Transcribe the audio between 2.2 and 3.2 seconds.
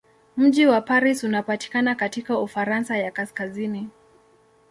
Ufaransa ya